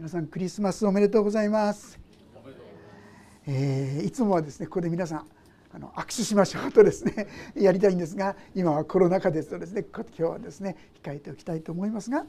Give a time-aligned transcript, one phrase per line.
[0.00, 2.00] 皆さんクリスマスおめでとうございます、
[3.46, 5.26] えー、いつもはですねここで皆さん
[5.74, 12.24] あの握手しましょうとですね やりたいんですが今はコロナ禍ですとですね今日はですね控えておきたいと思いますが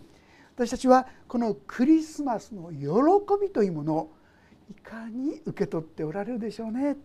[0.53, 4.11] 私たちはこのクリスマスの喜びというものを
[4.69, 6.97] いかに受け取っておられるでしょうね今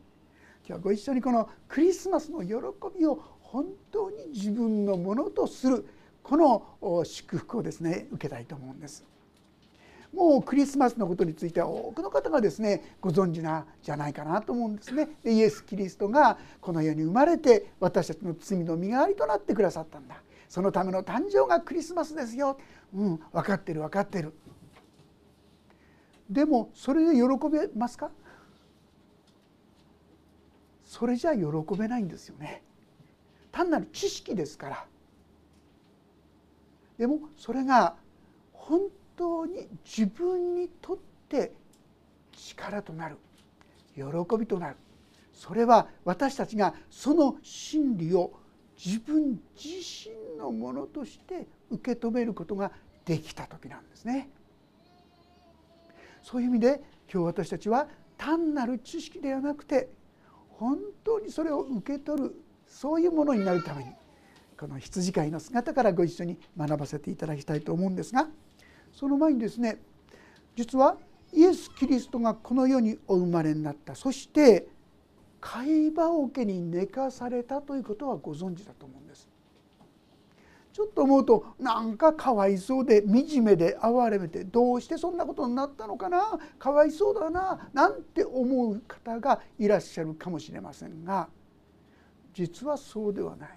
[0.67, 2.57] 日はご一緒にこのクリスマスの喜
[2.98, 5.87] びを本当に自分のものとする
[6.25, 9.05] この祝福をですね受けたいと思うんです。
[10.17, 15.11] もうクリスマスのことについては多くの方がですねご存知なんじゃないかなと思うんですね。
[15.23, 20.23] でイエス・キリストがこの世に生まれて私たちの罪の身代わりとなってくださったんだ。
[20.48, 22.56] そのための誕生がクリスマスですよ、
[22.95, 24.33] うん、分かってる分かってる。
[26.30, 28.11] でもそれで喜べますか？
[30.83, 31.42] それじゃ喜
[31.78, 32.62] べないんですよね。
[33.53, 34.87] 単なる知識ですから。
[36.97, 37.97] でもそれが
[38.55, 38.80] 本
[39.16, 40.97] 当に自分にとっ
[41.29, 41.52] て
[42.33, 43.16] 力となる
[43.95, 44.02] 喜
[44.39, 44.77] びとなる
[45.33, 48.33] それは私たちがその真理を
[48.83, 52.70] 自分自身のものとして受け止めることが
[53.05, 54.28] できた時なんですね。
[56.22, 57.87] そういう意味で今日私たちは
[58.19, 59.89] 単なる知識ではなくて
[60.48, 62.34] 本当にそれを受け取る
[62.67, 63.91] そういうものになるために
[64.59, 68.28] この羊飼いの姿からご一緒に学ばせていただきたいと思うんですが
[68.97, 69.78] その前にですね
[70.56, 70.97] 実は
[71.33, 74.66] イエス・キリストがこの世にお生まれになったそして
[75.38, 79.28] 貝羽桶に寝かされたということはご存知だと思うんです。
[80.72, 86.38] ちょっと思うとなんかかわいそうで惨めで哀れめてどうしてそんなことになったのかな？
[86.58, 91.28] かわいそうだななんて思う方がいらっしゃるかもしれませんが
[92.34, 93.50] 実はそうではない。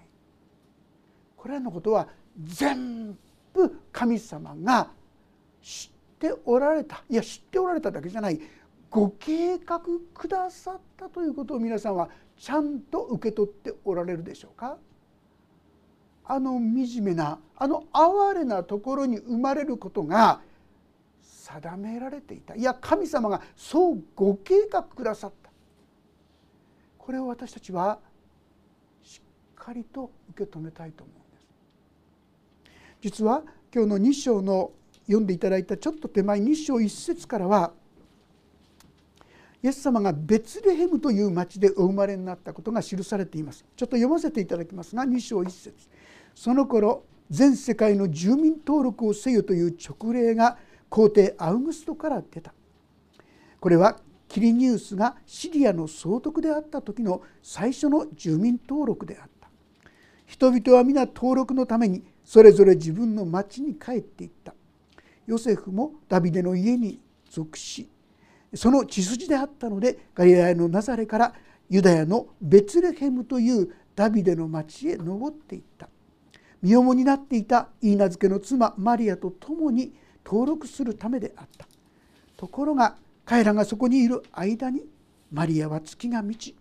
[1.35, 3.17] これらのことは全
[3.53, 4.91] 部神様が
[5.61, 7.03] 知っておられた。
[7.09, 8.39] いや知っておられただけじゃない。
[8.89, 9.81] ご計画
[10.13, 14.77] くださったということを皆さんはちゃんと受け取っておられるでしょうか。
[16.25, 20.41] あの惨めなあの哀れなところに生まれることが
[21.21, 22.55] 定められていた。
[22.55, 25.49] いや神様がそうご計画くださった。
[26.97, 27.99] これを私たちは
[29.01, 29.21] しっ
[29.55, 32.71] かりと受け止めたいと思うんです。
[33.01, 33.43] 実は
[33.73, 34.71] 今日の2章の
[35.09, 37.71] 読んでいただいたちょっと手前2章1節からは
[39.63, 43.65] イエス様がベツレヘムという町でお生まれになったことが記されています。
[43.75, 45.73] ちょっと読ませていただきますが2章1節。
[46.33, 52.53] その頃全世界の住民登録をせよという勅令が皇帝アウグストから出た。
[53.59, 53.99] これは
[54.29, 59.49] キリニウスがシリアの総督であった時の最初の住民登録であった。
[60.25, 64.53] 人々は皆登録のためにそれぞれ自分の町に帰っていった。
[65.29, 67.87] ヨセフもダビデの家に属し
[68.55, 71.33] その血筋であったのでガリラヤのナザレから
[71.69, 75.87] ユダヤのベツレヘムというダビデの町へ登っていった。
[76.63, 79.93] 身重になっていた許嫁の妻マリアと共に
[80.25, 81.67] 登録するためであった。
[82.35, 84.81] ところが彼らがそこにいる間に
[85.31, 86.55] マリアは月が満ち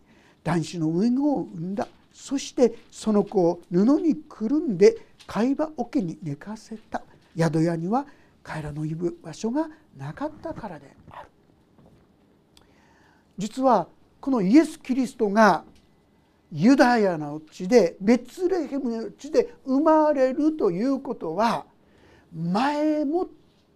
[0.44, 1.88] 男子の産子を産んだ。
[2.12, 7.02] そしてその子を布にくるんで貝羽桶に寝かせた。
[7.34, 8.04] 宿屋には
[8.42, 11.28] 彼らのいる場所がなかったからである
[13.36, 13.88] 実は
[14.20, 15.64] このイエス・キリストが
[16.50, 21.66] ユダヤの地でベツレヘムの地で生まれるということは
[22.34, 23.28] 前もっ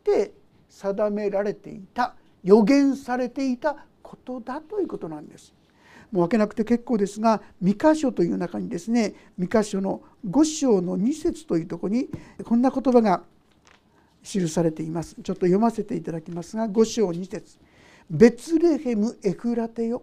[0.02, 0.32] て
[0.68, 5.54] 定められていた予言されていたことだということなんです。
[6.10, 12.08] もう分けなくて結構ですが「三箇所」という中にですね三箇所の5章の2節というとこに
[12.44, 13.22] こんな言葉が
[14.22, 15.14] 記されています。
[15.14, 17.58] ちょっと読ませていただきますが5章2節。
[18.10, 20.02] ベツレヘム・エフラテよ。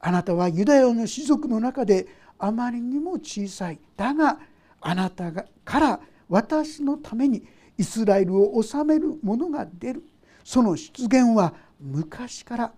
[0.00, 2.06] あなたはユダヤの士族の中で
[2.38, 3.78] あまりにも小さい。
[3.96, 4.38] だが
[4.80, 7.44] あなたがから私のために
[7.78, 10.04] イスラエルを治める者が出る。
[10.44, 12.72] その出現は昔から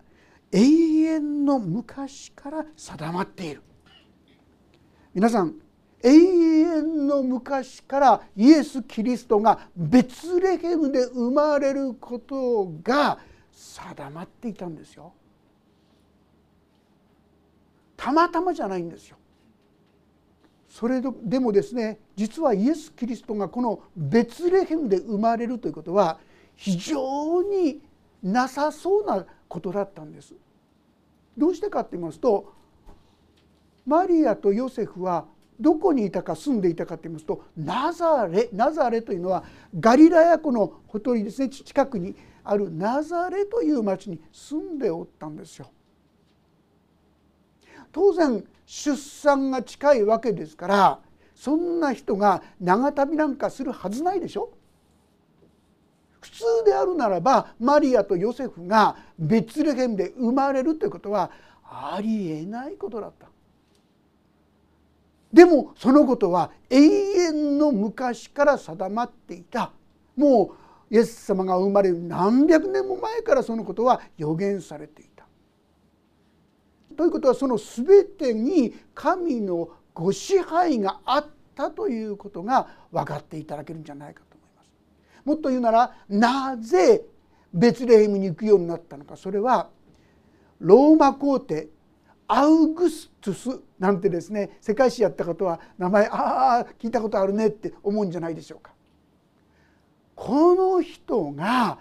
[0.51, 3.63] 永遠の昔から定まっている。
[5.15, 5.55] 皆さん
[6.03, 13.19] 永遠の昔からイエス・キリストがベツレヘムで生まれることが
[13.53, 15.13] 定まっていたんですよ。
[17.97, 19.17] たまたまじゃないんですよ。
[20.69, 26.21] それでもですね実はイエス・キリストがこのベツレヘムで生まれるということは
[26.55, 27.81] 非常に
[28.23, 30.35] なさそうなことだったんです。
[31.37, 32.53] どうしてかって言いますと
[33.87, 35.27] マリアとヨセフは
[35.61, 39.45] どこにいたか住んでいたかと言いますとナザレナザレというのは
[39.79, 42.15] ガリラヤ湖のほとりですね近くに
[42.45, 45.71] あるナザレという町に住んでおったんですよ。
[47.93, 51.01] 当然出産が近いわけですから
[51.35, 54.51] そんな人が長旅なんかするはずないでしょ
[56.21, 61.31] 普通であるならばマリアとヨセフがベツレヘムで生まれるということは
[61.65, 63.29] ありえないことだった。
[65.33, 69.73] でもそのことは永遠の昔から定まっていた
[70.17, 70.53] も
[70.91, 75.27] うイエス様が生まれる何百年も前からそのことは予言されていた。
[76.97, 84.71] ということはその全てに神のご支配があったということが分かっていただけるんじゃないかと思います。
[85.25, 87.05] もっと言うならなぜ
[87.53, 89.69] ベツレヘムに行くようになったのかそれは
[90.59, 91.69] ローマ皇帝
[92.29, 98.73] アウグストゥスなんてですね世界史やった方は名前ああ聞いたことあるねって思うんじゃないでしょうか。
[100.15, 101.79] この人が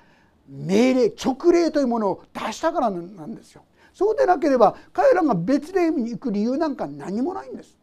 [0.48, 3.64] 命令勅令というものを出したからなんですよ。
[3.94, 7.78] そうでなければ彼らが別レに行く理由なんか何もないんです。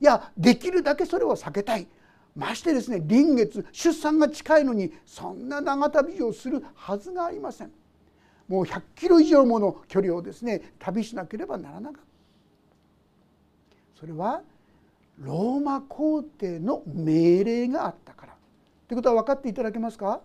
[0.00, 1.86] いやできるだけそれを避けたい
[2.36, 7.70] ましてですね臨月出産が近いのにそんな長旅をするはずがありません。
[8.48, 14.00] もう100キロ以上もの距離をですね旅しなければならなかった。
[14.00, 14.42] それは
[15.18, 18.34] ローマ皇帝の命令があったから。
[18.88, 20.20] ということは分かっていただけますか？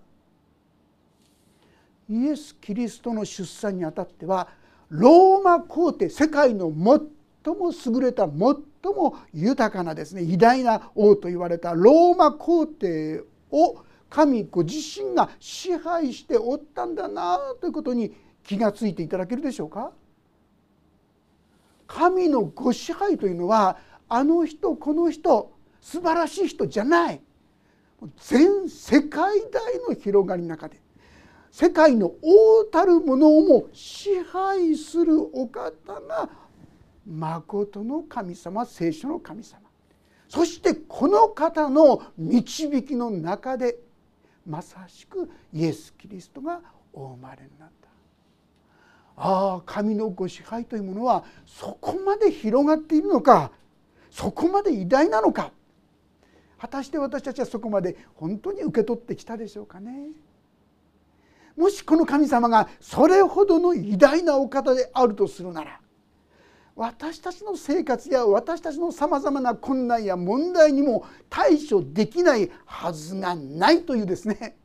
[2.09, 4.47] イエス・キリストの出産にあたっては
[4.89, 6.71] ローマ皇帝世界の
[7.43, 8.31] 最も優れた最
[8.93, 19.91] も豊かなですね偉大な王と言われたローマ皇帝を神ご自身が支配しておったんだなということに気がついていただけるでしょうか？
[21.85, 23.77] 神のご支配というのは
[24.09, 25.51] あの人この人
[25.81, 27.21] 素晴らしい人じゃない。
[28.17, 30.79] 全世界大の広がりの中で
[31.51, 35.71] 世界の大たるものをも支配するお方
[36.01, 36.29] が
[37.05, 39.61] まことの神様聖書の神様。
[40.29, 43.79] そしてこの方の導きの中で
[44.47, 46.61] まさしくイエス・キリストが
[46.93, 47.87] お生まれになった
[49.17, 53.51] ああ神のご支配というものはそこまで広がっているのか
[54.09, 55.51] そこまで偉大なのか
[56.59, 60.09] 果たして私たちはそこまで本当に受け取ってきたでしょうかね。
[61.55, 65.79] もしこの神様がそれほどの偉大なお方であるとするなら
[66.77, 74.55] 私たちの生活や私たちのさまざまな困難や問題にも対処できないはずがないというですね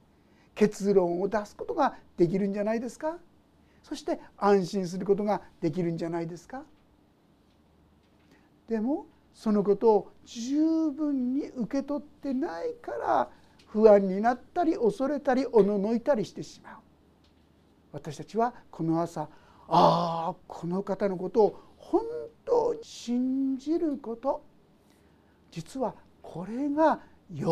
[0.54, 3.16] 結論を出すことができるんじゃないですか？
[3.82, 6.64] そして安心することができるんじゃないですか？
[8.68, 13.28] でもそのことを十分に受け取ってないから
[13.68, 16.74] 不安になったり恐れたりおののいたりしてしまう。
[17.92, 19.28] 私たちはこの朝あ
[19.68, 22.02] あこの方のことを本
[22.44, 24.42] 当に信じること。
[25.50, 27.00] 実はこれが
[27.34, 27.44] 喜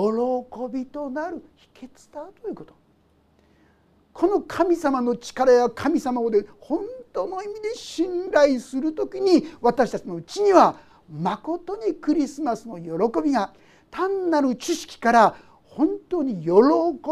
[0.73, 2.75] びとなる秘訣だということ。
[4.13, 6.81] この神様の力や神様をで本
[7.13, 10.77] 当の意味で信頼する時に私たちのうちには
[11.11, 13.53] まことにクリスマスの喜びが
[13.91, 16.51] 単なる知識から本当に喜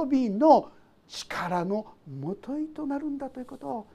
[0.09, 0.71] びの
[1.09, 1.87] 力の
[2.21, 3.87] もといとなるんだということを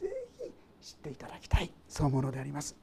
[0.00, 0.08] ぜ
[0.38, 2.76] ひ知っていただきたいそうものであります。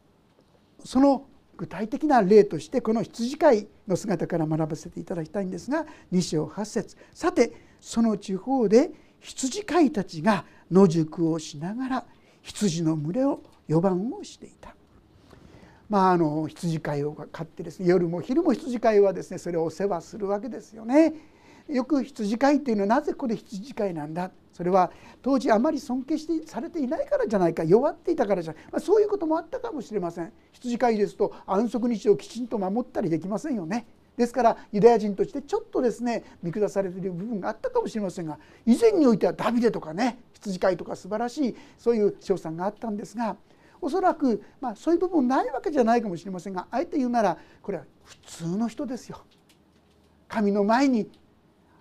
[0.84, 1.26] その
[1.58, 7.52] 具体的な例としてこの羊飼いの姿から学ばせていただきたいんですが2章8節さて
[7.82, 12.06] その地方で羊飼いたちが野宿をしながら
[12.42, 14.74] 羊の群れを予番をしていた。
[15.90, 21.14] まあ、あの羊飼いを飼ってですね夜も昼も羊飼いはですねそれをお世話するわけですよね。
[21.68, 24.32] よく羊飼いっていうのはなぜここで羊飼いなんだ？
[24.60, 30.34] それは当時あまり尊敬してされていないからじゃないか弱っていたからじゃない、まあ、そういうこともあったかもしれません。
[30.52, 33.88] 羊飼いですと安息日をきちんと守ったりできませんよね。
[34.18, 43.38] ですからユダヤ人としてちょっとですね見下されている部分があったかもしれませんが以前においてはダビデとかね羊飼いとか素晴らしいそういう賞賛があったんですが
[43.80, 49.22] おそらく、まあ、そういう部分ないわけじゃないかもしれませんがあえて言うならこれは普通の人ですよ。
[50.28, 51.10] 神の前に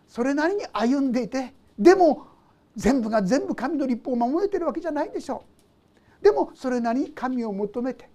[0.07, 2.28] それなりに歩んでいてでも
[2.79, 5.43] 全部が全部神の立法を守れてるわけじゃないでしょ
[6.21, 6.25] う。
[6.25, 8.09] でもそれなりに神を求めて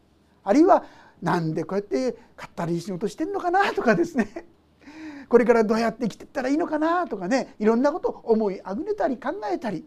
[0.44, 0.86] あるいは
[1.22, 4.46] なんでこうやってかったりしようとしてんのかなとかですね
[5.30, 9.86] これからどうやって生きていったらいいのかなとかねいろんなことを思いあぐねたり考えたり、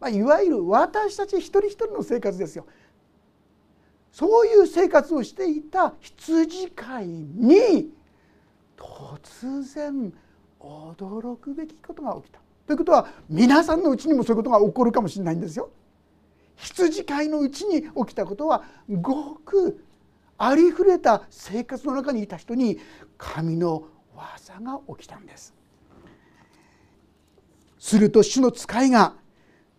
[0.00, 2.66] まあ、いわゆる私たち一人一人の生活ですよ。
[4.12, 7.90] そういう生活をしていた羊飼いに
[8.76, 10.12] 突然
[10.60, 15.70] 驚くべきことが起きたということは皆さんのうちにもそういうことが起こるかもしれないんですよ。
[16.56, 19.84] 羊飼いのうちに起きたことはごく
[20.38, 22.78] ありふれた生活の中にいた人に
[23.18, 25.52] 神の技が起きたんです。
[27.78, 29.14] すると主の使いが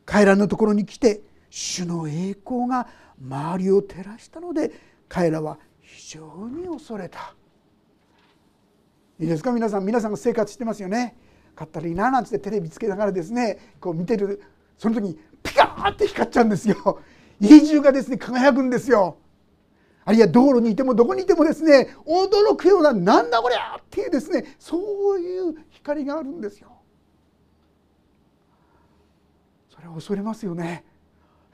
[0.06, 2.88] 彼らのところに来て主の栄光が
[3.20, 4.72] 周りを照らしたので
[5.08, 7.34] 彼らは非常に恐れた。
[9.20, 9.52] いいですか？
[9.54, 11.16] 皆さん皆さんが生活してますよね。
[11.56, 14.42] 買ったらいいななんてテレビつけながらですねこう見てる
[14.78, 17.00] その時にピカーって光っちゃうんですよ。
[17.40, 19.18] 家中がですね輝くんですよ。
[20.04, 26.72] あるいは道路にいてもどこにいてもですね驚くようななんだこりゃっていうですねそういう光があるんですよ。
[29.70, 30.84] それは恐れますよね。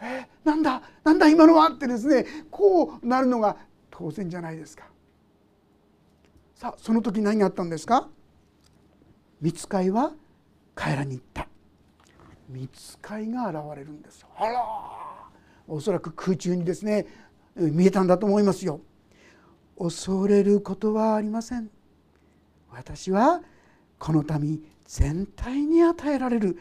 [0.01, 3.55] えなんだなんだ今のはってですねこうなるのが
[3.89, 4.85] 当然じゃないですか。
[6.55, 8.09] さあその時何があったんですか？
[9.41, 10.13] 見つかいは
[10.75, 11.47] 彼らに言った。
[12.47, 14.61] 見つかいが現れるんですあら
[15.67, 17.07] おそらく空中にですね
[17.55, 18.81] 見えたんだと思いますよ。
[19.77, 21.69] 恐れることはありません。
[22.69, 23.41] 私は
[23.97, 26.57] この民全体に与えられる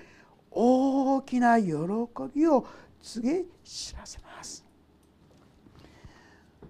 [0.50, 1.72] 大きな喜
[2.34, 2.66] びを
[3.02, 4.64] 告げ知らせます。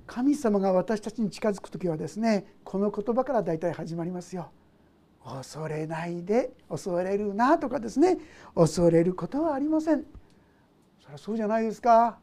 [0.07, 4.51] 神様が私たちに近づく時はですねこの言葉から大体始まりますよ。
[5.25, 8.19] 恐れないで恐れるなとかですね
[8.55, 10.05] 恐れることはありません。
[11.03, 12.19] そりゃそうじゃないですか。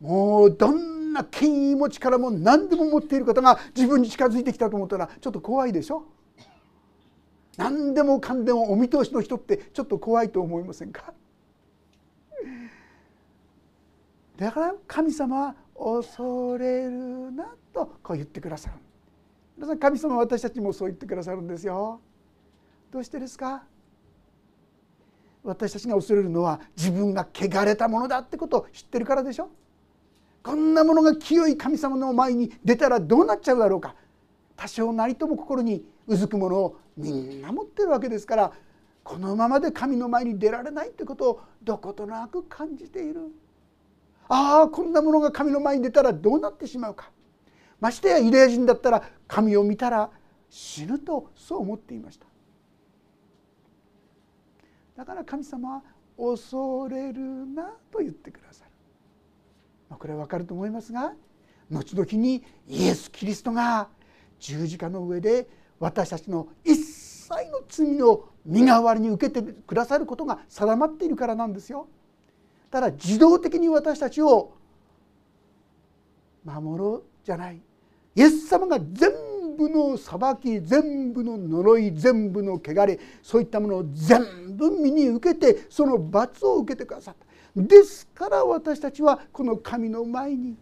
[0.00, 6.04] もうどんな権威も力も何でも持っている方が自分に近づいてきたと思ったらちょっと怖いでしょ。
[7.56, 11.12] 何でもかんでもお見通しの人ってちょっと怖いと思いませんか
[14.38, 18.76] だから神様は恐れるなとこう言ってくださる
[19.60, 22.00] 皆さん神様私たちもそう言ってくださるんですよ。
[22.90, 23.62] どうしてですか？
[25.44, 29.50] 私たちが恐れるのは自分が汚れたものだってことを知ってるからでしょ。
[30.42, 33.94] こんなものが清い神様の前に出たらどうなっちゃうだろうか。
[34.56, 38.52] 多少なりとも心にうずくものをみんな持ってるわけですから
[39.04, 43.30] このままで神の前に出られないということをどことなく感じている。
[44.26, 47.10] ああこんなものが神の前に出たらどうなってしまうか。
[47.80, 50.10] ましてやユダヤ人だったら神を見たら
[50.48, 52.26] 死ぬとそう思っていました。
[54.96, 55.82] だから神様は
[56.18, 58.70] 恐れるなと言ってくださる、
[59.88, 61.14] まあ、これは分かると思いますが
[61.70, 63.88] 後々にイエス・キリストが
[64.38, 71.88] 十字架の上で私たちの一切の罪の身代わりに受けてくださることが定まっているからなんですよ。
[72.70, 74.52] ただ自動的に私たちを
[76.44, 77.62] 守ろうじゃない。
[78.14, 79.10] イエス様が全
[79.56, 87.62] 部の裁き全部の呪い全部の汚れそういったものを全部身に受けてその罰を受けてくださった。
[87.62, 90.56] ですから私たちはこの神の前に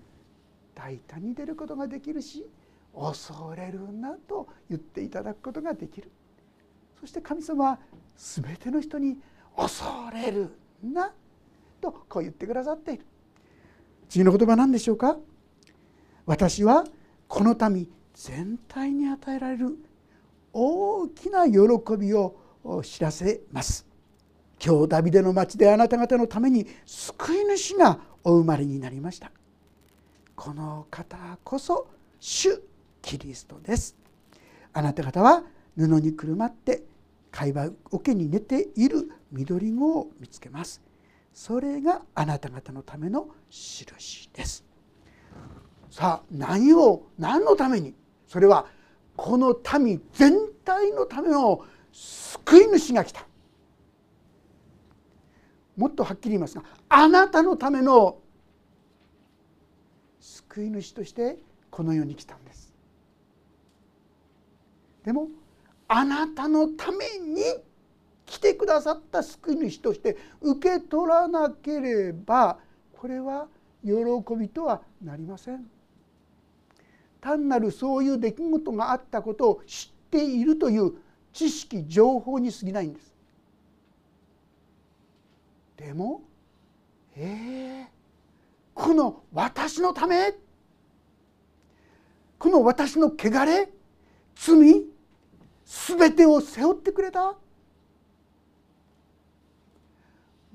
[0.75, 2.47] 大胆に出ることができるし
[2.95, 6.11] 恐れるなと言っていただくことができる。
[6.99, 7.79] そして神様は
[8.17, 9.19] 全ての人に
[9.57, 10.51] 恐れる
[10.83, 11.13] な
[11.81, 13.05] とこう言ってくださっている。
[14.09, 15.19] 次の言葉何でしょうか？
[16.27, 16.85] 私は
[17.29, 19.77] この民全体に与えられる
[20.53, 21.59] 大きな喜
[21.99, 22.35] びを
[22.83, 23.87] 知らせます。
[24.65, 29.31] 今日ダビデの町であなた方のために救い主がお生まれになりました。
[30.35, 32.61] この方こそ主
[33.03, 33.95] キリストです。
[34.73, 35.45] あなた方は
[35.77, 36.83] 布にくるまって
[37.31, 40.81] 貝羽桶に寝ている緑子を見つけます。
[41.35, 44.68] それがあなた方のための印です。
[45.91, 47.95] さあ何を何のために？
[48.27, 48.67] それは
[49.17, 53.27] この民全体のための救い主が来た。
[55.77, 58.19] もっとはっきり言いますがあなたのための
[60.21, 61.39] 救い主として
[61.71, 62.75] この世に来たんです。
[65.05, 65.29] でも
[65.87, 67.43] あなたのために
[68.27, 72.59] 来てくださった救い主として受け取らなければ
[72.93, 73.47] これは
[73.85, 73.93] 喜
[74.37, 75.65] びとはなりません。
[77.21, 80.95] 単なるそういう出来事があったことを知っているという
[81.33, 83.15] 知識情報に過ぎないんです。
[85.77, 86.23] でも
[87.17, 87.87] えー、
[88.75, 90.35] この私のため？
[92.39, 93.69] この私の汚れ？
[94.37, 94.85] 罪？
[95.67, 97.37] 全てを背負ってくれた？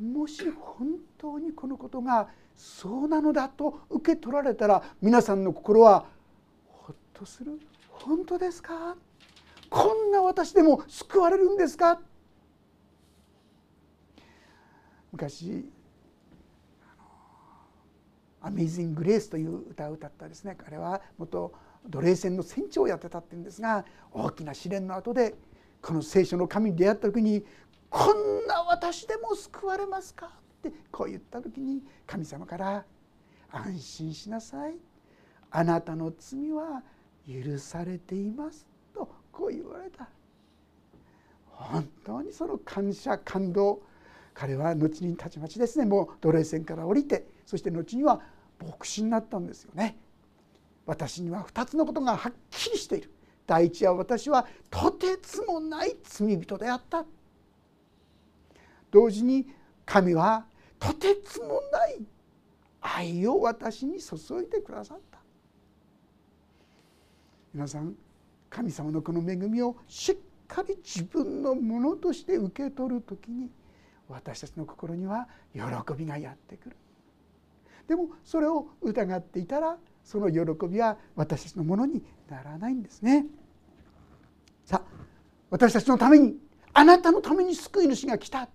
[0.02, 6.06] もし本当にこのことがそうなのだと受け取られたら皆さんの心は
[7.24, 7.60] とする？
[7.90, 8.96] 本当ですか？
[9.70, 12.00] こんな私でも救われるんですか？
[15.12, 15.70] 昔
[18.42, 20.56] 「アメイジング・レース」という歌を歌ったですね。
[20.58, 21.54] 彼は元
[21.88, 25.36] 奴隷船の船長をやってたっていうんですが大きな試練の後で
[25.82, 27.46] この聖書の神に出会った時に
[27.90, 30.28] 「こんな私でも救われますか?」
[30.68, 32.86] ってこう言った時に神様から
[33.52, 34.76] 「安心しなさい。
[35.56, 36.84] あなたの罪は
[37.28, 40.10] 許されています」とこう言われた。
[41.50, 43.82] 本当にその感謝感動
[44.34, 45.86] 彼は後にたちまちですね。
[45.86, 48.22] もう奴隷船から降りてそして後には
[48.60, 49.98] 牧師になったんですよね。
[50.86, 53.12] 私には2つのことがはっきりしている。
[53.46, 57.06] 第一は私はとてつもない罪人であった。
[58.92, 59.48] 同時に
[59.86, 60.46] 神は
[60.80, 62.06] とてつもない
[62.82, 65.13] 愛を私に注いでくださった。
[67.54, 67.96] 皆さん
[68.50, 70.16] 神様のこの恵みをしっ
[70.48, 73.50] かり自分のものとして受け取る時に
[74.10, 75.62] 私たちの心には喜
[75.96, 76.76] びがやってくる
[77.88, 83.26] でもそれを疑っていたらその喜びは私たちのものにならないんですね。
[84.66, 85.06] さあ
[85.50, 86.36] 私たちのために
[86.74, 88.50] あなたのために救い主が来た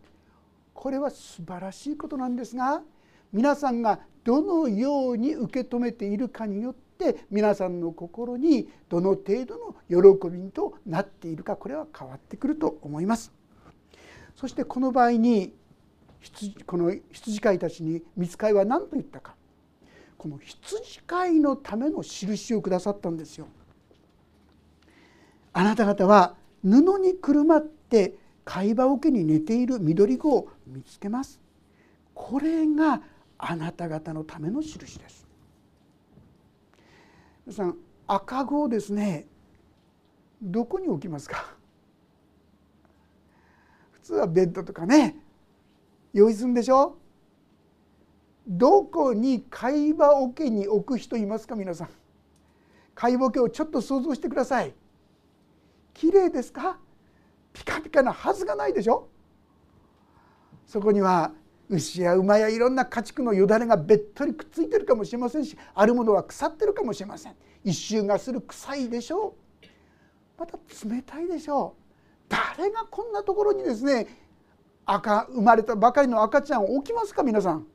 [0.74, 2.82] これは素晴らしいことなんですが
[3.32, 6.87] 皆さんがどのように受け止めているかによって
[7.30, 13.32] 皆さんの心にどの程度の喜びとなっているかこれは変わってくると思います。
[14.36, 15.52] そしてこの場合に
[16.66, 19.34] この羊飼いたちに見つかいは何と言ったか
[20.16, 23.46] この羊飼いのための印をくださったんですよ。
[25.52, 31.40] あなた方は布にくるまって貝羽桶に寝ている緑子を見つけます。
[32.14, 33.02] これが
[33.38, 35.27] あなた方のための印です。
[37.48, 39.26] 皆さん赤子をですね。
[40.42, 41.54] どこに置きますか？
[43.92, 45.16] 普通はベッドとかね。
[46.12, 46.98] 用意するんでしょ？
[48.46, 51.56] どこに貝羽桶に置く人いますか？
[51.56, 51.88] 皆さん。
[52.94, 54.74] 貝羽桶をちょっと想像してください。
[55.94, 56.78] 綺麗ですか？
[57.54, 59.08] ピカピカなはずがないでしょ？
[60.66, 61.32] そこには
[61.70, 67.36] 牛や馬やいろんな家畜のよだれがべっとりくっついてるかもしれませんしあるものは腐ってるかもしれません。
[67.64, 69.32] 一周がする臭いでしょう。
[70.38, 71.82] また冷たいでしょう。
[72.28, 74.06] 誰がこんなところにですね
[74.84, 77.66] 赤生まれたばかりの赤ちゃんを置きますか皆さん。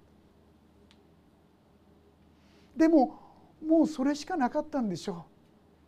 [2.75, 3.19] でも
[3.65, 5.25] もうそれしかなかったんでしょ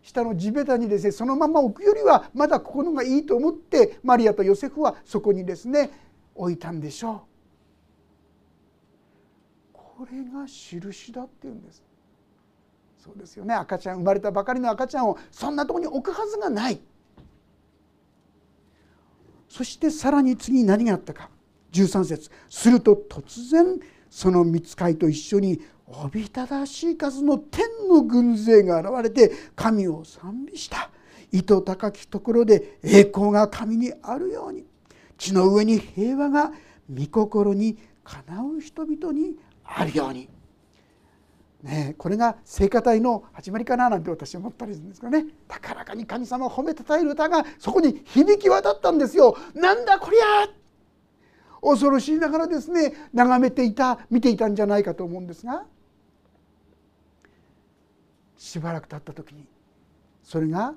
[0.03, 0.05] う。
[0.05, 5.89] 下の地べたにですねそのまま置くよりはまだここのがいいと思ってマリアとヨセフはそこにですね
[6.35, 7.35] 置いたんでしょう。
[9.73, 11.84] これが印だっていうんです。
[13.05, 13.53] そうですよね。
[13.53, 16.79] 赤ちゃん生まれたばかりの赤ちゃんをそんなとこに置くはずがない。
[19.47, 21.29] そしてさらに次に何があったか。
[21.71, 22.31] 13節。
[22.49, 30.89] すると突然その見つかいと一緒におびただしい数の天の軍勢が現れて神を賛美した。
[31.31, 34.65] 糸高きところで栄光が神にあるように。
[35.19, 36.51] 地の上に平和が
[36.89, 40.27] 御心にかなう人々にあるように。
[41.65, 45.25] ね、これが聖歌隊の始まりかななんて私は思ったりするんですけどね。
[45.47, 49.35] 高らかに神様を褒めたたえる歌がそこに響き渡ったんですよ。
[49.55, 50.47] なんだこりゃ!
[51.61, 55.65] 恐ろしいながらですね眺めていた見ていたんじゃないかと思うんですが
[58.37, 59.47] しばらく経った時に
[60.21, 60.75] それが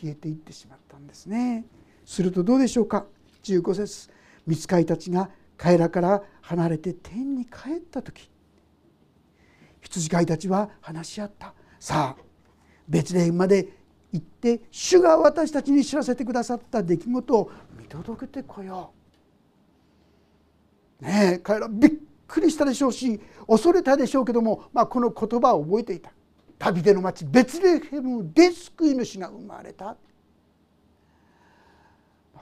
[0.00, 1.64] 消えていってしまったんですね。
[2.04, 3.06] するとどうでしょうか
[3.44, 4.10] ?15 節
[4.48, 8.28] 見つかいたちが彼らから離れて天に帰った時。
[9.80, 12.22] 羊飼いたちは話し合ったさあ
[12.88, 13.68] ベツレヘムまで
[14.12, 18.92] 行って主が私たちに知らせてくださった出来事を見届けてこよ
[21.00, 21.04] う。
[21.04, 21.92] ねえ彼らびっ
[22.26, 26.10] くりしたでしょうし恐れたでしょうけども、まあ、この言葉を覚えていた。
[26.58, 29.96] 旅での町ベツレヘムで救い主が生まれた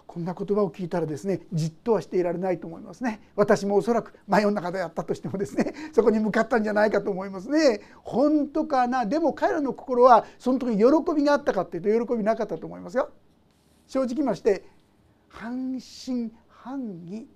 [0.07, 3.21] こんな言葉を聞いたらですねじっとはしていられないと思いますね。
[3.35, 7.81] 私もおそらく真夜中でやったとしてもですね そこに向かったんじゃないかと思いますね。
[8.03, 9.05] 本当かな？
[9.05, 13.11] でも彼らの心はその時喜びがあったかっていうと喜びなかったと思いますよ。
[13.87, 14.65] 正直まして
[15.29, 17.29] 半信半疑。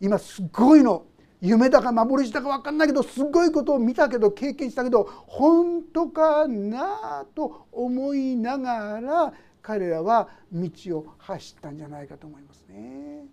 [0.00, 1.04] 今すごいの。
[1.42, 7.26] 夢だか幻だか分かんないけどすごいことを見たけど経験したけど本当かな？
[7.34, 9.32] と思いながら
[9.66, 13.24] 彼らは道を走ったんじゃないかと思いますね。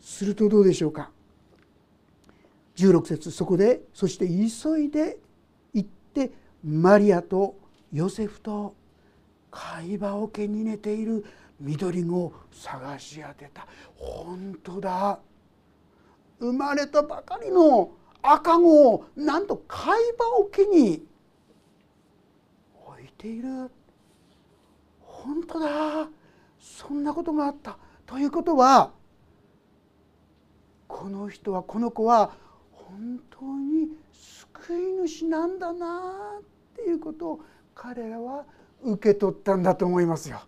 [0.00, 1.10] するとどうでしょうか
[2.76, 5.18] ？16節そこでそして急いで
[5.74, 6.30] 行って
[6.62, 7.56] マリアと
[7.92, 8.76] ヨセフと
[9.50, 11.24] 貝羽桶に寝ている
[11.58, 13.66] 緑子を探し当てた。
[13.96, 15.18] 本当だ。
[16.38, 17.90] 生まれたばかりの
[18.22, 21.04] 赤子をなんと貝羽桶に
[23.16, 23.70] ている。
[25.00, 26.08] 本当だ。
[26.58, 27.78] そんなことがあった。
[28.06, 28.92] ということは
[30.86, 32.32] この人はこの子は
[32.70, 36.42] 本当に救い主なんだなっ
[36.76, 37.40] ていうことを
[37.74, 38.44] 彼らは
[38.82, 40.40] 受け取ったんだと思いますよ。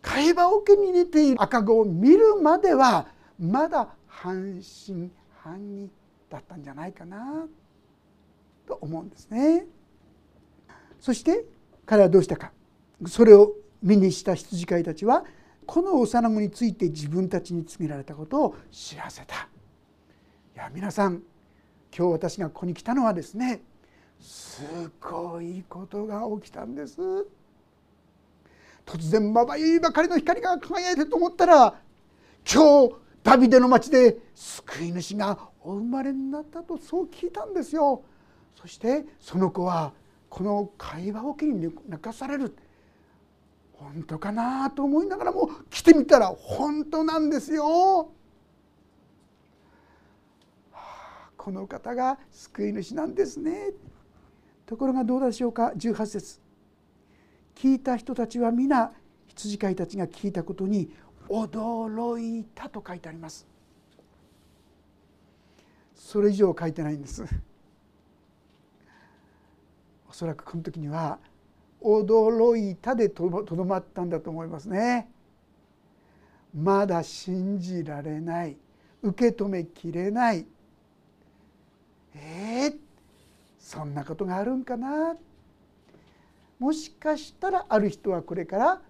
[0.00, 1.42] 会話桶に入れている。
[1.42, 3.06] 赤子を見るまでは
[3.38, 5.90] まだ半信半疑
[6.30, 7.46] だったんじゃないかな。
[8.66, 9.66] と思うんですね。
[11.00, 11.44] そして
[11.86, 12.52] 彼はどうしたか
[13.06, 15.24] それを目にした羊飼いたちは
[15.66, 19.48] この幼子について自分たちに告げられたことを知らせた。
[20.54, 21.22] いや皆さん
[21.96, 23.60] 今日私がここに来たのはですね
[24.18, 24.62] す
[25.00, 26.96] ごいことが起きたんです。
[28.84, 31.74] 突然まばゆいばかりの光が輝いてると思ったら
[32.50, 38.02] 今日ダビデの町で救い主がお生まれになったとそう聞いたんですよ。
[38.58, 39.92] そしてその子は
[40.28, 42.54] この会話桶に泣かされる。
[43.72, 48.10] 本当かなと思いながらも来てみたら本当なんですよ。
[51.36, 53.70] この方が救い主なんですね。
[54.66, 56.40] ところがどうでしょうか？18節。
[57.54, 58.92] 聞いた人たちは皆
[59.28, 60.92] 羊飼いたちが聞いたことに
[61.28, 63.46] 驚いたと書いてあります。
[65.94, 67.24] それ以上書いてないんです。
[70.08, 71.18] おそらくこの時には
[71.80, 75.08] 驚いたでとどまったんだと思いますね。
[76.54, 78.56] まだ信じられない。
[79.02, 80.46] 受け止めきれない。
[82.14, 82.76] えー、
[83.58, 85.16] そんなことがあるんかな。
[86.58, 88.82] もしかしたらある人はこれから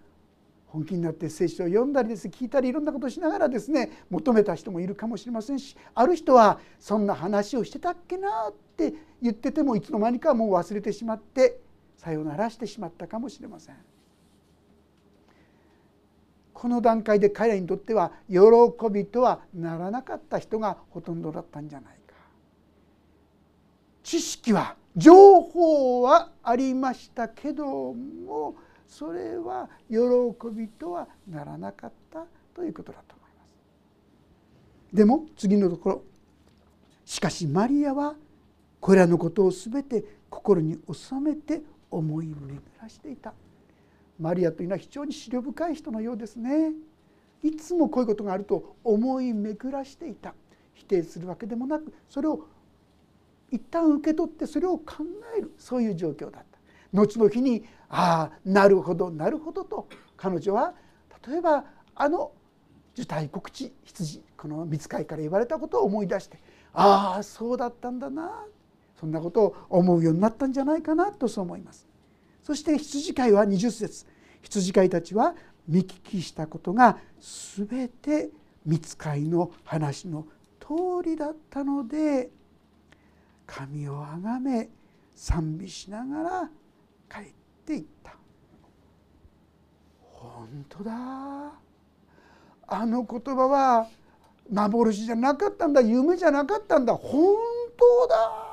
[0.79, 11.59] 本気になって聖書を読んだりです聞いたりいろんなことをしながらですね求めた人もいるかもしれませんしある人はそんな話をしてたっけなって言っててもいつの間にかもう忘れてしまって
[11.97, 13.77] さよならしてしまったかもしれません。
[16.53, 18.39] この段階で彼らにとっては喜
[18.91, 22.15] びとはならなかった人がほとんどだったんじゃないか。
[24.05, 28.55] 知識は情報はありましたけども
[28.89, 29.97] それは喜
[30.51, 33.57] びとはならなかったということだと思います。
[34.93, 36.03] でも次のところ
[37.05, 38.17] しかしマリアは
[38.81, 43.35] これらのことを全て心に収めて思い巡らしていた。
[44.19, 46.73] マリアというのは非常に思慮深い人のようですね。
[47.43, 50.35] いつもこういうことがあると思い巡らしていた。
[50.75, 52.47] 否定するわけでもなくそれを
[53.51, 55.05] 一旦受け取ってそれを考
[55.37, 56.58] えるそういう状況だった。
[56.93, 60.75] 後の日にああなるほどなるほどと彼女は
[61.27, 62.33] 例えばあの
[62.95, 66.39] 受胎告知羊この見つかいから言われたことを思い出して
[66.73, 68.45] ああそうだったんだな
[68.99, 71.87] そんなことを思うようになったんじゃないかなとそう思います。
[72.43, 74.07] そして羊飼いは20節
[74.43, 75.35] 羊飼いたちは
[75.69, 78.31] 見聞きしたことが全て
[78.65, 80.27] 見つかいの話の
[80.59, 82.31] 通りだったので
[83.47, 84.71] 神をあがめ
[85.15, 86.51] 賛美しながら
[87.09, 87.25] 帰っ
[87.65, 88.17] ていった。
[90.01, 90.93] 本当だ。
[92.71, 93.89] あの言葉は
[94.51, 95.81] 幻じゃなかったんだ。
[95.81, 96.95] 夢じゃなかったんだ。
[96.95, 97.37] 本
[97.77, 98.49] 当だ。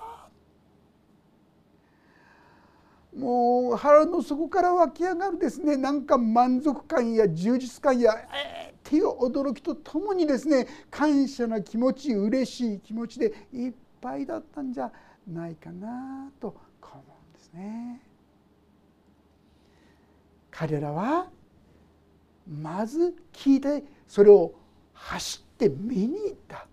[3.16, 5.78] もう腹の底から湧き上がるですね。
[5.78, 14.92] なんか満足感や充実感やえー、っていう驚きとともにですね感謝な気持ち嬉しい気持ちでいっぱいだったんじゃ
[15.28, 16.50] ないかなと
[16.82, 18.02] 思うんですね。
[20.58, 21.28] 彼らは
[22.48, 24.54] まず聞いてそれを
[24.94, 26.66] 走って見に行った。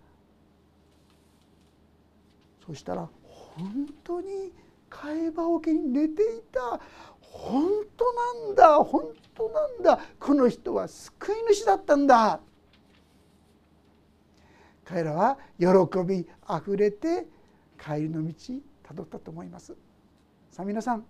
[2.65, 4.53] そしたら本当に
[4.89, 6.81] 会話桶に寝ていた。
[7.21, 9.99] 本当なんだ本当なんだ。
[10.21, 12.41] この人は救い主だったんだ。
[14.85, 15.67] 彼らは喜
[16.07, 17.27] びあふれて
[17.83, 18.35] 帰りの道
[18.85, 19.75] たどったと思います。
[20.51, 21.05] さあ皆さん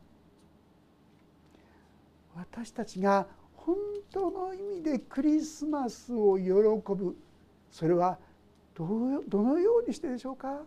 [2.35, 3.77] 私たちが本
[4.11, 6.53] 当の意味でクリスマスを喜
[6.95, 7.17] ぶ。
[7.71, 8.19] それは
[8.75, 10.63] どどのようにしてでしょうか？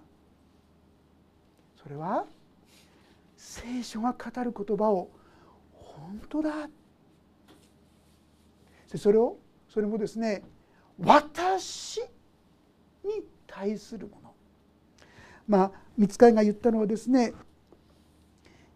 [1.75, 2.25] それは
[3.35, 5.09] 聖書が語る言葉を
[5.73, 6.69] 本当だ。
[8.95, 10.43] それをそれもですね
[10.99, 11.99] 私
[13.03, 14.33] に対するもの。
[15.47, 17.33] まあ見つかりが言ったのはですね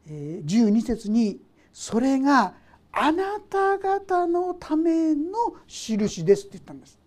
[0.08, 1.40] 12節に
[1.72, 2.56] 「それが
[3.02, 7.00] あなた方のための印ですって言ったんです。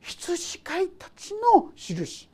[0.00, 2.28] 羊飼いたちの印。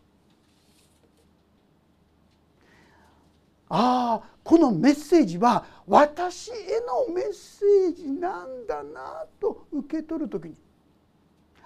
[3.68, 6.54] ああこのメッセージは私へ
[7.08, 10.56] のメッセージなんだなと受け取る時に。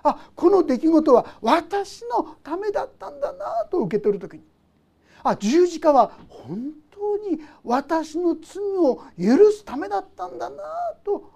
[0.03, 4.43] あこの出来事は私のためだったんだなと受け取る時に。
[5.23, 10.57] あ十字架は本当に私の罪を許すためだったんだな
[11.05, 11.31] と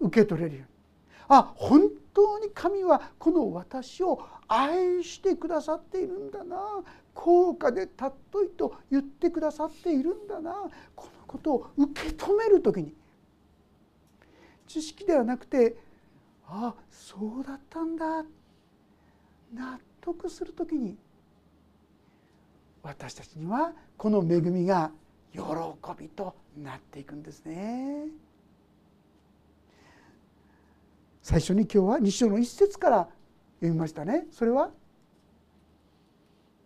[0.00, 0.70] 受け取れるように。
[1.28, 6.82] あ本当に神はこの私を愛してくださっているんだな。
[7.14, 10.68] 高価で尊いと言ってくださっているんだな。
[10.96, 12.94] このことを受け止める時に。
[14.66, 15.76] 知識ではなくて
[16.46, 18.24] あそうだったんだ。
[19.54, 20.96] 納得する時に
[22.82, 24.90] 私たちにはこの恵みが
[25.32, 25.40] 喜
[25.98, 28.06] びとなっていくんですね。
[31.22, 33.08] 最初に今日は2章の一節から
[33.60, 34.26] 読みましたね。
[34.32, 34.70] それは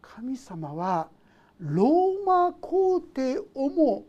[0.00, 1.09] 神様は
[1.59, 4.05] ローマ皇帝をも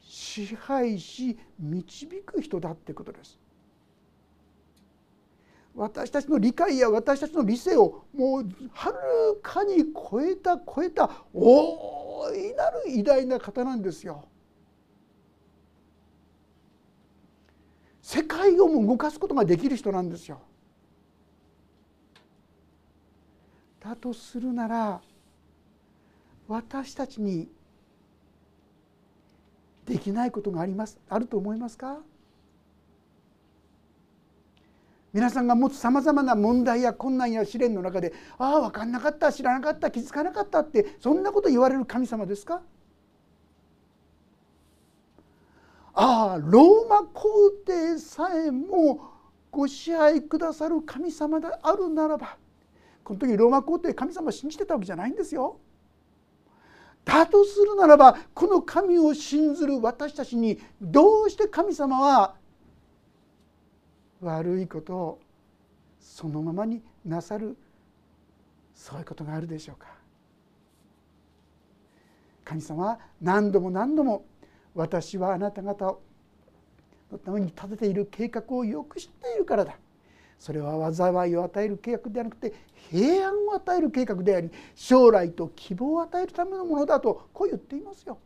[0.00, 3.38] 支配し導く人だってことです。
[5.76, 8.96] 私たちの理解や私たちの理性をもうはる
[9.42, 14.26] かに超えた超えた大いなる偉大な方なんですよ。
[18.00, 20.40] 世界をも動かすことができる人なんですよ。
[23.80, 25.02] だとするなら
[26.48, 27.50] 私たちに
[29.84, 31.98] できないことがありますあると思いますか？
[35.16, 42.60] 皆さんが持つさまざまな問題や困難や試練の中で「ああ分かんなかった知らなかった気づかなかった」ってそんなこと言われる神様ですか？
[45.94, 49.08] ああローマ皇帝さえも
[49.50, 52.36] ご支配くださる神様であるならば
[53.02, 55.56] この時ローマ皇帝神様信じてたわけじゃないんですよ。
[57.06, 62.34] だとするならばこの神を信ずる私たちにどうして神様は
[64.20, 65.20] 悪いことを
[66.00, 67.56] そのままになさる
[68.74, 69.88] そういうことがあるでしょうか
[72.44, 74.24] 神様は何度も何度も
[74.74, 75.96] 私はあなた方
[77.10, 79.76] のために立てている計画をよく知っているからだ
[80.38, 82.52] それは災いを与える計画ではなくて
[82.90, 88.18] 平安を与える計画であり将来と希望を与えるためのものだとこう言っていますよ。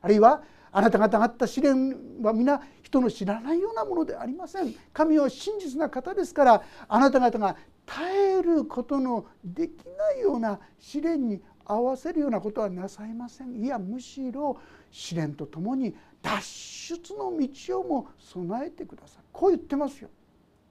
[0.00, 4.74] あるいはあなた方があった試練は皆人の知らないようなものでありません。
[4.92, 13.62] 神は真実な方ですからあなた方が耐えることのできないような試練に合わせるようなことはなさいません。
[13.62, 14.58] いやむしろ
[14.90, 19.22] 試練とともに脱出の道をも備えてください。
[19.32, 20.08] こう言ってますよ。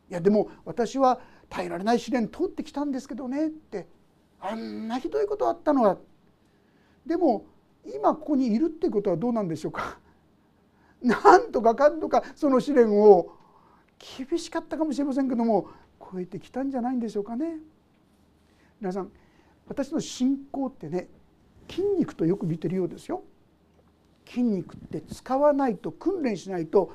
[0.09, 3.87] いやでも私は耐えられない試練通ってきたんですけどねって。
[4.39, 5.97] あんなひどいことあったのは。
[7.05, 7.45] でも
[7.85, 9.99] 今ここにいるってことはどうなんでしょうか？
[11.01, 13.33] なんとかかんとかその試練を
[14.17, 17.59] 厳しかったかもしれませんけども超えてきたんじゃないんでしょうかね。
[18.79, 19.11] 皆さん
[19.67, 21.07] 私の信仰ってね
[21.69, 23.23] 筋肉とよく似てるようですよ。
[24.27, 26.91] 筋肉って使わないと訓練しないと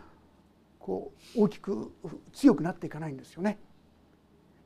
[0.79, 1.91] こう大きく
[2.33, 3.59] 強くなっていかないんですよね。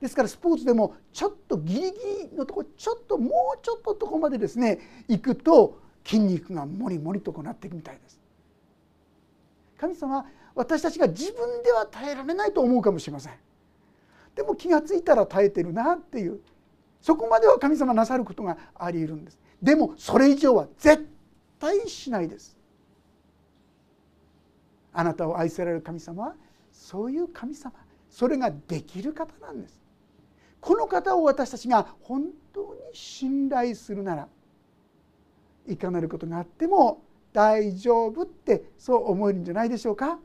[0.00, 1.88] ですからスポーツでもちょっとギリギ
[2.30, 4.78] リのとこちょっともうちょっととこまでですね
[5.09, 8.20] 行くと筋肉がもりもりとこうなっていくみたいです。
[9.78, 13.32] 神様は私たちが自分では耐えられないと思うかもしれません。
[14.34, 16.40] でも気が付いたら耐えてるなっていう
[17.00, 19.38] そこまでは神様なさることがありえるんです。
[19.62, 21.08] でもそれ以上は絶
[21.58, 22.56] 対しないです。
[24.92, 26.34] あなたを愛せられる神様は
[26.72, 27.72] そういう神様
[28.10, 29.80] それができる方なんです。
[30.60, 34.28] この方を私たちが本当に信頼するなら
[35.70, 37.02] いかなることがあっても
[37.33, 40.18] 大丈夫ってそう思えるんじゃないでしょうか？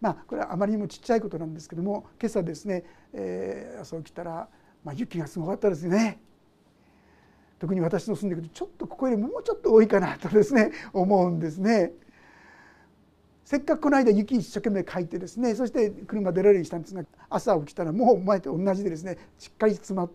[0.00, 4.48] まあこれはあまりにもちっちゃいことなんですけども今朝ですね、えー、朝起きたら、
[4.84, 6.20] まあ、雪がすごかったですね。
[7.58, 11.92] 特に私の住んでるちょっとここよりもうちょっと多いかなとですね思うんですね。
[13.44, 20.10] せっかくこの間雪一生懸命かいてですねそして車出られるようにしたんですが朝起きたらもう前と同じでですねしっかり詰まっ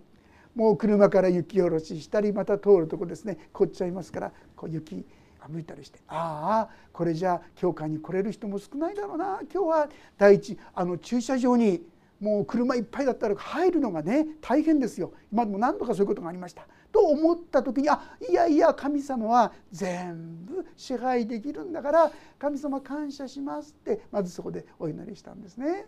[0.55, 3.37] もう車から雪下ろししたりまた通るとこですね。
[3.53, 5.05] 凍っちゃいますからこう雪
[5.39, 9.41] が向いたりしてああこれじゃあ教会に来れる人も少ないだろうな。
[9.53, 11.83] 今日は第一あの駐車場に
[12.21, 15.11] もう車いっぱいだったら入るのがね大変ですよ。
[15.31, 16.65] 今でも何度かそういうことがありました。
[16.93, 25.87] と思った時にあいやいや神様は全部支配できるんだから神様感謝しますってまずそこでお祈りしたんですね。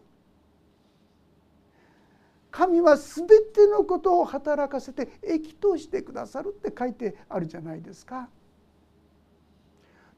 [2.51, 8.29] 神は全てのことを働かせて益としてくださるって書いてあるじゃないですか。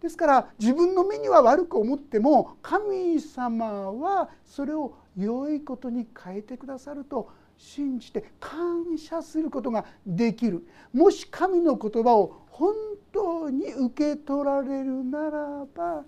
[0.01, 12.73] ですから自分の目には悪く思っても神様はそれを良いことに変えてくださると信じて感謝することができるもし神の言葉を本
[13.11, 16.05] 当に受け取られるならば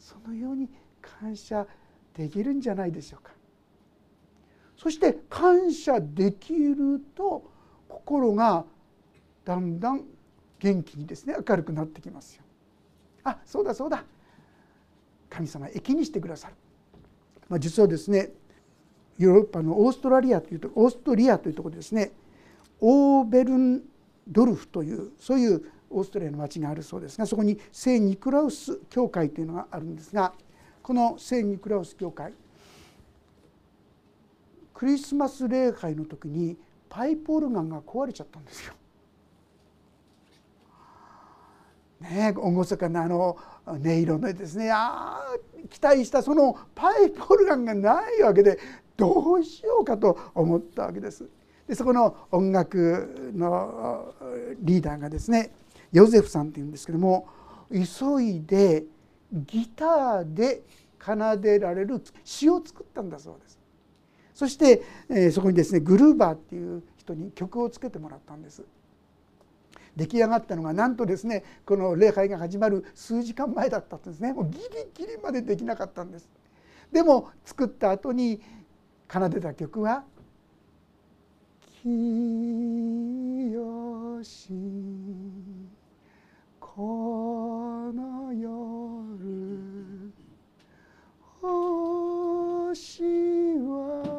[0.00, 0.68] そのように
[1.00, 1.64] 感謝
[2.14, 3.37] できるんじゃないでしょうか。
[4.78, 7.42] そして感謝できると
[7.88, 8.64] 心が
[9.44, 10.04] だんだん
[10.60, 12.44] 元気にですね明るくなってきますよ。
[13.24, 14.04] あそうだそうだ
[15.28, 16.54] 神様益にしてくださる、
[17.48, 18.30] まあ、実はですね
[19.18, 22.12] ヨーロッパのオーストラリアというとオーストリアというところでですね
[22.80, 23.82] オーベルン
[24.28, 30.32] ドルフというそういうオーストラリアの町があるそうですがそこに聖ニクラウス教会というのがあるんですが
[30.82, 32.32] この聖ニクラウス教会
[34.78, 36.56] クリスマス礼拝の時に
[36.88, 38.74] パイプオルガンが壊れちゃったんですよ。
[42.00, 43.36] ね厳かなあの
[43.66, 45.20] 音色でですねあ
[45.68, 48.56] 期待したそのパイプオルガンがないわけで
[48.96, 51.28] どうしようかと思ったわけです。
[51.66, 54.14] でそこの音楽の
[54.60, 55.50] リーダーがですね
[55.90, 57.26] ヨゼフさんっていうんですけども
[57.68, 58.84] 急いで
[59.32, 60.62] ギターで
[61.04, 63.57] 奏でられる詩を作ったんだそうです。
[64.38, 68.62] そして、えそこにですねグルーバーっていう人に曲をつけてもらったんです。
[69.96, 76.28] 出来上がったのがなんとですねこの礼拝が始まる数時間前だったんですねもうギリギリまでできなかったんです
[76.92, 78.40] でも作った後に
[79.12, 80.04] 奏でた曲は
[81.82, 81.98] 「清
[84.22, 84.52] し
[86.60, 90.12] この夜
[91.40, 93.02] 星
[93.66, 94.18] は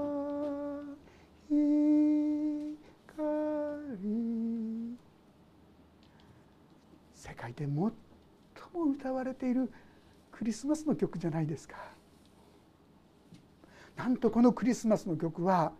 [1.49, 1.69] 光」
[7.15, 7.91] 世界で最も
[8.91, 9.71] 歌われている
[10.31, 11.75] クリスマスの曲じゃないですか。
[13.97, 15.73] なんとこのクリスマスの曲は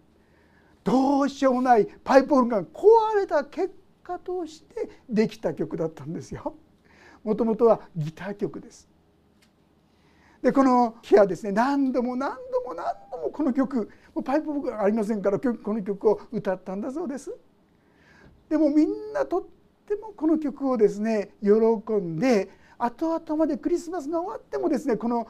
[0.84, 2.84] どうしようもないパイプオルガン壊
[3.16, 6.56] れた結果としてできた曲だったんですよ。
[7.24, 8.90] もともとはギター曲です。
[10.42, 17.34] でこの日はですね何度も何度も何度もこの曲もうパイプオルガンありませんからこの曲を歌ったんだそうです。
[18.50, 19.44] でもみんなとっ
[19.90, 21.50] てもこの曲をですね喜
[21.94, 25.28] んで後々までクリスマスが終わってもですねこの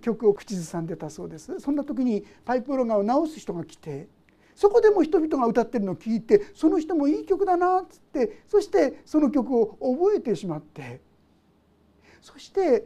[0.00, 4.08] 曲を口ずさんでたそうですそんな時にパイプオルガンを直す人が来て
[4.54, 11.00] そこでも人々が歌ってるのを聞いてその人もいい曲だなっつってそしてその曲を覚えてしまって
[12.20, 12.84] そして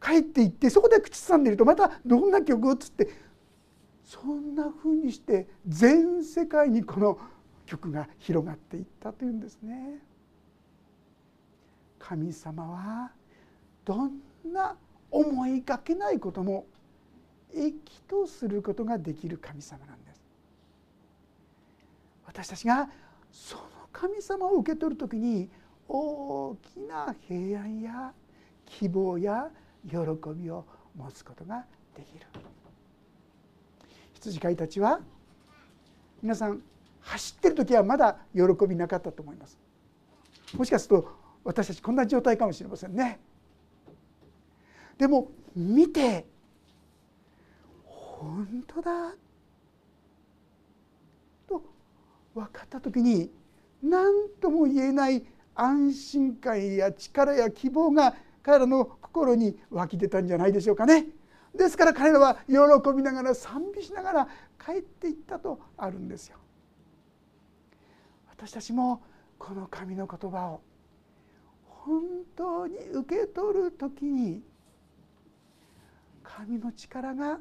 [0.00, 3.08] 帰っていってそこで口ずさんでるとまたどんな曲っつって
[4.04, 7.18] そんなふうにして全世界にこの
[7.66, 10.00] 曲が広がっていったというんですね。
[12.02, 13.12] 神様は
[13.84, 14.20] どん
[14.52, 14.76] な
[15.08, 16.66] 思いがけないことも
[17.54, 20.20] 益とすることができる神様なんです。
[22.26, 22.90] 私たちが
[23.30, 23.62] その
[23.92, 25.48] 神様を受け取る時に
[25.88, 28.12] 大きな平安や
[28.66, 29.50] 希望や
[29.88, 29.96] 喜
[30.34, 30.64] びを
[30.96, 32.26] 持つことができる。
[34.14, 35.00] 羊飼いたちは
[36.20, 36.62] 皆さん
[37.00, 39.58] 走ってる時はまだ喜びなかったと思います。
[40.54, 43.20] もしかすると私たちこんな状態かもしれませんね
[44.98, 46.26] でも見て
[47.84, 49.14] 本当だ
[51.48, 51.62] と
[52.34, 53.30] 分かった時に
[53.82, 55.24] 何とも言えない
[55.54, 61.06] 安心感や力や希望が彼らの心に湧き出たんじゃないでしょうかね。
[61.54, 62.56] ですから彼らは喜
[62.96, 64.28] びながら賛美しながら
[64.64, 66.38] 帰っていったとあるんですよ。
[68.30, 69.02] 私たちも
[69.38, 70.62] この神の言葉を
[71.84, 72.02] 本
[72.36, 74.40] 当に受け取る時に
[76.22, 77.38] 神の力が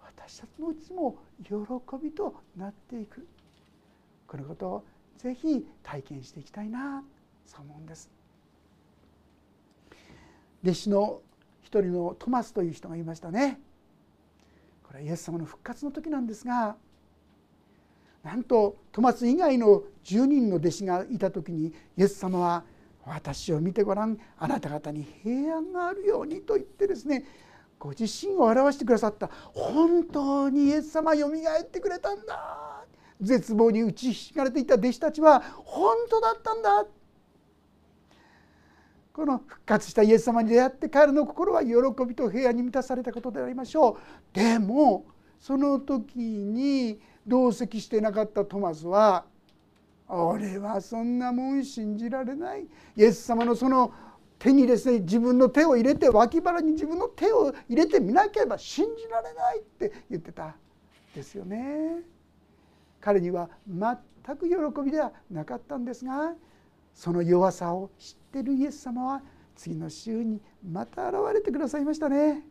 [0.00, 1.54] 私たちのうちも喜
[2.02, 3.26] びとなっていく。
[4.26, 4.84] このことを
[5.18, 7.02] ぜひ体験していきたいな。
[7.44, 8.10] そう思うんです。
[10.62, 11.20] 弟子の
[11.62, 13.60] 一人のトマスという人がいましたね。
[14.84, 16.76] これはイエス様の復活の時なんですが
[18.22, 22.64] なんとトマス以外の10人の弟子がいた時にイエス様は
[23.06, 24.18] 私を見てごらん。
[24.38, 27.24] あなた方に平安があるようにと言ってですね
[27.78, 29.28] ご自身を表してくださった。
[29.52, 32.84] 本当にイエス様よみがえってくれたんだ。
[33.20, 36.86] 絶望に打ちひしがれていた弟子たちは本当だったんだ。
[39.12, 41.74] この復活したイエス様に出会って彼の心は喜
[42.06, 43.96] びと平安に満たされたことでありましょう。
[44.32, 45.06] でも
[45.38, 49.26] その時に同席してなかったトマスは
[50.08, 53.92] 「俺はそんなもん信じられない」イエス様のその
[54.38, 60.56] 手にですね自分の手を入れて脇腹に自分の手を入れてみなければ信じられないって言ってた
[61.14, 62.02] ですよね。
[63.00, 66.34] 彼には全く喜びではなかったんですが
[66.94, 69.22] その弱さを知ってるイエス様は
[69.56, 72.46] 次の週にまた現れてくださいましたね。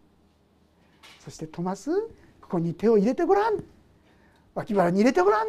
[1.19, 1.91] そしてトマス
[2.41, 3.63] ここに手を入れてごらん
[4.53, 5.47] 脇腹に入れてごらん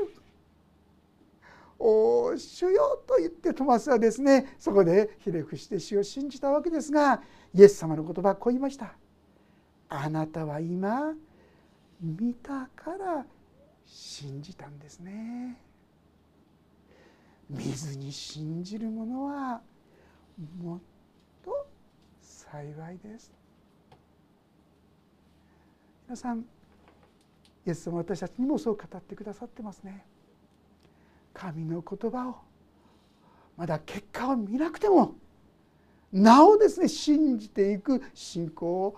[1.79, 7.23] 主よと言ってトマスはですねそこでひれ伏して主を信じたわけですが
[7.53, 8.95] イエス様の言葉はこう言いました
[9.89, 11.15] 「あなたは今
[12.01, 13.27] 見たから
[13.85, 15.61] 信じたんですね」
[17.51, 19.61] 見ずに信じる者は
[20.63, 20.81] もっ
[21.45, 21.67] と
[22.23, 23.33] 幸いです。
[26.07, 26.41] 皆さん
[27.67, 30.05] イエス様私たちにもそう語ってくださってますね。
[31.35, 32.37] 神の言葉を
[33.57, 35.17] まだ結果を見なくても
[36.13, 38.97] なおですね信じていく信仰を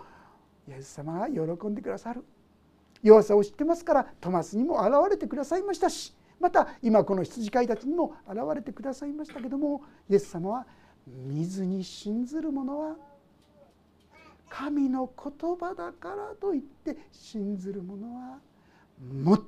[0.68, 2.24] イエス様が喜んでくださる。
[3.02, 10.66] 弱さを知ってますからトマスにも現れてくださいましたしまた今この羊飼いたちにも現れてくださいましたけどもイエス様は
[11.06, 12.96] 見ずに信ずる者は
[14.48, 18.38] 神の言葉だからといって信ずる者は
[19.22, 19.42] もっ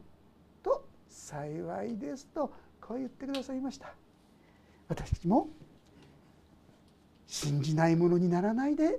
[0.62, 2.52] と幸いですと
[2.88, 3.92] こう言ってくださいました。
[4.88, 5.50] 私たちも
[7.26, 8.98] 信じないものにならないで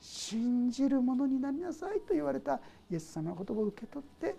[0.00, 2.58] 信じるものになりなさいと言われた
[2.90, 4.34] イエス様の言葉を受け取って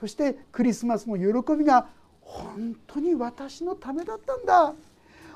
[0.00, 1.86] そしてクリスマスの喜びが
[2.22, 4.72] 本当に私のためだったんだ。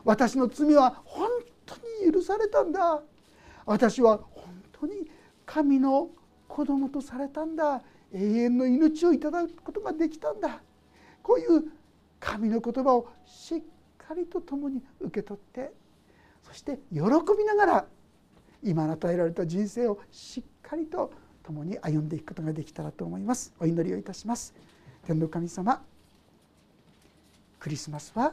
[0.04, 1.28] 私の罪は本
[1.66, 1.74] 当
[2.06, 3.02] に許されたんだ。
[3.66, 5.10] 私は本当に
[5.44, 6.08] 神の
[6.48, 7.82] 子供とされたんだ。
[8.14, 10.62] 永遠の命をいただくことができたんだ。
[11.22, 11.81] こういう
[12.22, 13.60] 神の言葉をしっ
[13.98, 15.72] かりと共に受け取って
[16.44, 17.00] そして喜
[17.36, 17.84] びながら
[18.62, 21.12] 今与えられた人生をしっかりと
[21.42, 23.52] 共に歩んでいくことができたらと思います。
[23.58, 24.54] お祈りをいたします。
[25.04, 25.82] 天の神様
[27.58, 28.32] クリスマスは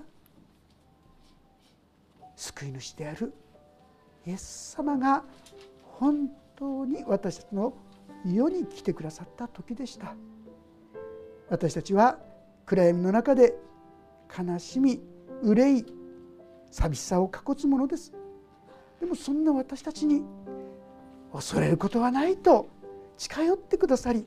[2.36, 3.34] 救い主である
[4.28, 5.24] イエス様が
[5.98, 7.74] 本当に私たちの
[8.24, 10.14] 世に来てくださった時でした。
[11.50, 12.20] 私たちは
[12.68, 13.56] 暗闇の中で
[14.38, 15.02] 悲しみ
[15.42, 15.86] 憂い
[16.72, 18.14] 寂しさを隠すものです。
[19.00, 20.24] でもそんな私たちに
[21.34, 22.70] 恐れることはないと
[23.18, 24.26] 近寄ってくださり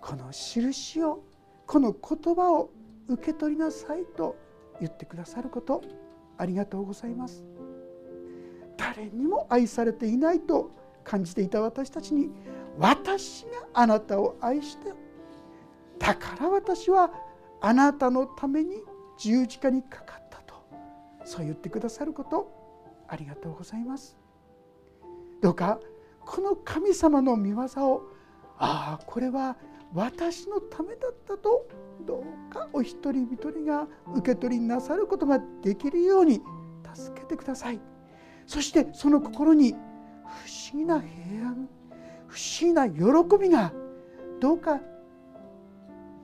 [0.00, 1.22] この印を
[1.66, 2.70] この言葉を
[3.08, 4.36] 受け取りなさいと
[4.80, 5.82] 言ってくださること
[6.38, 7.44] ありがとうございます。
[8.76, 10.70] 誰にも愛されていないと
[11.02, 12.30] 感じていた私たちに
[12.78, 14.92] 私があなたを愛して
[15.98, 17.10] だから私は
[17.60, 18.82] あなたのために
[19.18, 20.54] 十字架にかかったと
[21.24, 22.52] そう言ってくださること
[23.08, 24.16] ありがとうございます。
[25.40, 25.80] どうか
[26.24, 28.02] この神様の御業を
[28.58, 29.56] ああこれは
[29.94, 31.68] 私のためだったと
[32.04, 36.42] どうかお一人一人が受け取りなさることができるように
[36.94, 37.80] 助けてください。
[38.46, 41.68] そしてその心に不思議な平安
[42.26, 43.72] 不思議な喜びが
[44.40, 44.80] どうか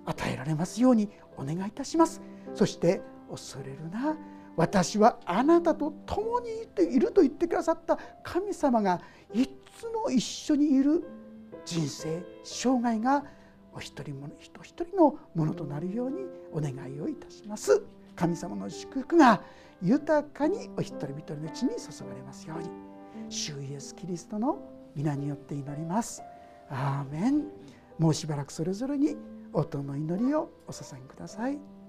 [0.05, 1.11] 与えられますように
[1.43, 2.21] お願いいたします。
[2.55, 4.17] そして恐れるな。
[4.57, 6.49] 私はあなたと共に
[6.95, 9.01] いると言ってくださった神様が
[9.33, 11.03] いつも一緒にいる
[11.65, 13.25] 人生生涯が
[13.75, 17.83] お一人も人一人のものとなるようにお願いをいたします。
[18.15, 19.43] 神様の祝福が
[19.81, 22.69] 豊かにお一人一人のうちに注がれますように。
[23.31, 24.59] 主イエスキリストの
[24.95, 26.23] 皆によって祈ります。
[26.69, 27.45] アーメン。
[27.99, 29.17] もうしばらくそれぞれに
[29.53, 31.82] 音の祈りをお捧げください。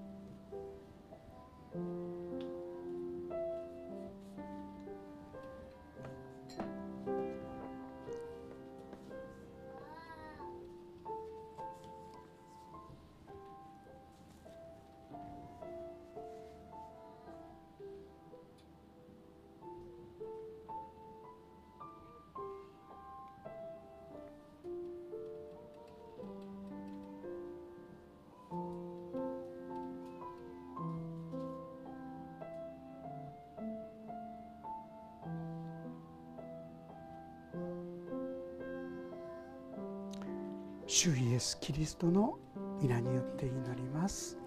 [41.44, 42.38] ス・キリストの
[42.80, 44.38] 皆によって祈ります。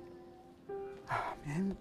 [1.07, 1.77] アーメン